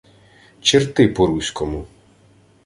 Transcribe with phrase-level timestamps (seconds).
[0.61, 1.85] —Черти по-руському.